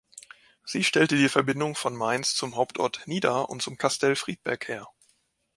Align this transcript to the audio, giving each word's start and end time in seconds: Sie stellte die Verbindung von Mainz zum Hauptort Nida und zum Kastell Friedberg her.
Sie 0.65 0.83
stellte 0.83 1.15
die 1.15 1.29
Verbindung 1.29 1.75
von 1.75 1.95
Mainz 1.95 2.33
zum 2.33 2.55
Hauptort 2.55 3.01
Nida 3.05 3.41
und 3.41 3.61
zum 3.61 3.77
Kastell 3.77 4.15
Friedberg 4.15 4.67
her. 4.67 4.87